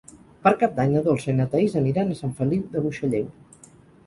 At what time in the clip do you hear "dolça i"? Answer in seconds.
1.07-1.35